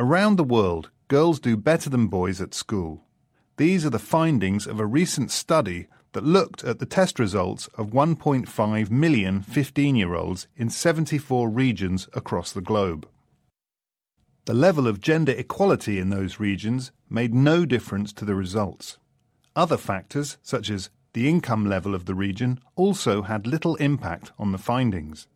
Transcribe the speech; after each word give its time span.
Around 0.00 0.36
the 0.36 0.44
world, 0.44 0.90
girls 1.08 1.40
do 1.40 1.56
better 1.56 1.90
than 1.90 2.06
boys 2.06 2.40
at 2.40 2.54
school. 2.54 3.02
These 3.56 3.84
are 3.84 3.90
the 3.90 3.98
findings 3.98 4.64
of 4.64 4.78
a 4.78 4.86
recent 4.86 5.32
study 5.32 5.88
that 6.12 6.22
looked 6.22 6.62
at 6.62 6.78
the 6.78 6.86
test 6.86 7.18
results 7.18 7.66
of 7.76 7.90
1.5 7.90 8.90
million 8.92 9.42
15 9.42 9.96
year 9.96 10.14
olds 10.14 10.46
in 10.56 10.70
74 10.70 11.50
regions 11.50 12.08
across 12.14 12.52
the 12.52 12.60
globe. 12.60 13.08
The 14.44 14.54
level 14.54 14.86
of 14.86 15.00
gender 15.00 15.32
equality 15.32 15.98
in 15.98 16.10
those 16.10 16.38
regions 16.38 16.92
made 17.10 17.34
no 17.34 17.66
difference 17.66 18.12
to 18.12 18.24
the 18.24 18.36
results. 18.36 18.98
Other 19.56 19.76
factors, 19.76 20.38
such 20.44 20.70
as 20.70 20.90
the 21.12 21.28
income 21.28 21.66
level 21.66 21.96
of 21.96 22.04
the 22.04 22.14
region, 22.14 22.60
also 22.76 23.22
had 23.22 23.48
little 23.48 23.74
impact 23.76 24.30
on 24.38 24.52
the 24.52 24.58
findings. 24.58 25.26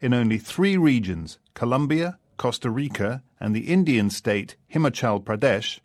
In 0.00 0.14
only 0.14 0.38
three 0.38 0.76
regions, 0.76 1.40
Colombia, 1.54 2.20
Costa 2.36 2.70
Rica, 2.70 3.22
and 3.40 3.54
the 3.54 3.68
Indian 3.68 4.10
state 4.10 4.56
Himachal 4.72 5.22
Pradesh, 5.22 5.80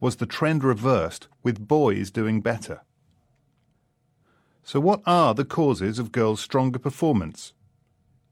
was 0.00 0.16
the 0.16 0.26
trend 0.26 0.64
reversed, 0.64 1.28
with 1.42 1.68
boys 1.68 2.10
doing 2.10 2.40
better. 2.40 2.80
So, 4.64 4.80
what 4.80 5.02
are 5.06 5.34
the 5.34 5.44
causes 5.44 5.98
of 5.98 6.12
girls' 6.12 6.40
stronger 6.40 6.78
performance? 6.78 7.52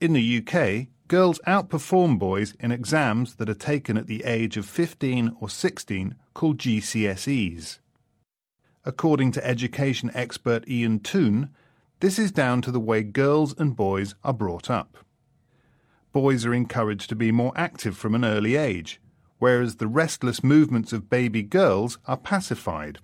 In 0.01 0.13
the 0.13 0.39
UK, 0.39 0.89
girls 1.09 1.41
outperform 1.47 2.19
boys 2.19 2.55
in 2.61 2.71
exams 2.73 3.35
that 3.35 3.51
are 3.51 3.55
taken 3.55 3.97
at 3.97 4.07
the 4.07 4.25
age 4.25 4.57
of 4.57 4.65
15 4.65 5.37
or 5.41 5.51
16 5.51 6.15
called 6.35 6.59
GCSEs. 6.59 7.79
According 8.85 9.33
to 9.33 9.47
education 9.47 10.11
expert 10.15 10.66
Ian 10.69 11.01
Toone, 11.01 11.51
this 12.01 12.19
is 12.19 12.33
down 12.33 12.63
to 12.63 12.71
the 12.71 12.80
way 12.80 13.02
girls 13.02 13.55
and 13.59 13.77
boys 13.77 14.15
are 14.25 14.33
brought 14.33 14.71
up. 14.71 14.97
Boys 16.13 16.45
are 16.45 16.55
encouraged 16.55 17.09
to 17.09 17.17
be 17.17 17.31
more 17.31 17.53
active 17.55 17.97
from 17.97 18.15
an 18.15 18.25
early 18.25 18.57
age, 18.57 19.01
whereas 19.39 19.77
the 19.77 19.87
restless 19.87 20.43
movements 20.43 20.93
of 20.93 21.09
baby 21.09 21.43
girls 21.43 21.99
are 22.07 22.17
pacified. 22.17 22.99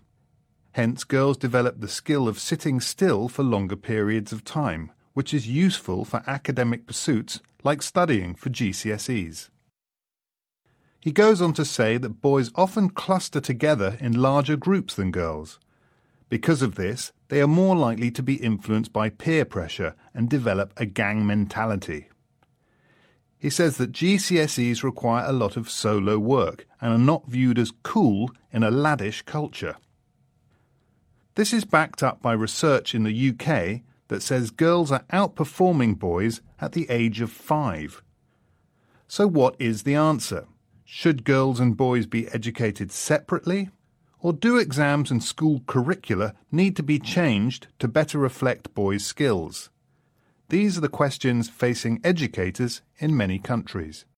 Hence, 0.72 1.04
girls 1.04 1.36
develop 1.36 1.80
the 1.80 1.88
skill 1.88 2.28
of 2.28 2.38
sitting 2.38 2.80
still 2.80 3.28
for 3.28 3.42
longer 3.42 3.76
periods 3.76 4.32
of 4.32 4.44
time, 4.44 4.90
which 5.14 5.32
is 5.32 5.48
useful 5.48 6.04
for 6.04 6.22
academic 6.26 6.86
pursuits 6.86 7.40
like 7.62 7.80
studying 7.80 8.34
for 8.34 8.50
GCSEs. 8.50 9.48
He 11.00 11.12
goes 11.12 11.40
on 11.40 11.52
to 11.54 11.64
say 11.64 11.98
that 11.98 12.20
boys 12.20 12.50
often 12.56 12.90
cluster 12.90 13.40
together 13.40 13.96
in 14.00 14.20
larger 14.20 14.56
groups 14.56 14.96
than 14.96 15.12
girls. 15.12 15.60
Because 16.28 16.60
of 16.60 16.74
this, 16.74 17.12
they 17.28 17.40
are 17.40 17.46
more 17.46 17.76
likely 17.76 18.10
to 18.10 18.22
be 18.22 18.34
influenced 18.34 18.92
by 18.92 19.10
peer 19.10 19.44
pressure 19.44 19.94
and 20.12 20.28
develop 20.28 20.72
a 20.76 20.84
gang 20.84 21.24
mentality. 21.24 22.08
He 23.46 23.50
says 23.50 23.76
that 23.76 23.92
GCSEs 23.92 24.82
require 24.82 25.24
a 25.24 25.32
lot 25.32 25.56
of 25.56 25.70
solo 25.70 26.18
work 26.18 26.66
and 26.80 26.92
are 26.92 26.98
not 26.98 27.28
viewed 27.28 27.60
as 27.60 27.70
cool 27.84 28.32
in 28.50 28.64
a 28.64 28.72
laddish 28.72 29.24
culture. 29.24 29.76
This 31.36 31.52
is 31.52 31.64
backed 31.64 32.02
up 32.02 32.20
by 32.20 32.32
research 32.32 32.92
in 32.92 33.04
the 33.04 33.30
UK 33.30 33.82
that 34.08 34.24
says 34.24 34.50
girls 34.50 34.90
are 34.90 35.04
outperforming 35.12 35.96
boys 35.96 36.40
at 36.60 36.72
the 36.72 36.90
age 36.90 37.20
of 37.20 37.30
five. 37.30 38.02
So, 39.06 39.28
what 39.28 39.54
is 39.60 39.84
the 39.84 39.94
answer? 39.94 40.48
Should 40.84 41.22
girls 41.22 41.60
and 41.60 41.76
boys 41.76 42.06
be 42.06 42.26
educated 42.30 42.90
separately? 42.90 43.70
Or 44.18 44.32
do 44.32 44.56
exams 44.56 45.12
and 45.12 45.22
school 45.22 45.62
curricula 45.68 46.34
need 46.50 46.74
to 46.74 46.82
be 46.82 46.98
changed 46.98 47.68
to 47.78 47.86
better 47.86 48.18
reflect 48.18 48.74
boys' 48.74 49.06
skills? 49.06 49.70
These 50.48 50.78
are 50.78 50.80
the 50.80 50.88
questions 50.88 51.50
facing 51.50 52.00
educators 52.04 52.80
in 52.98 53.16
many 53.16 53.38
countries. 53.38 54.06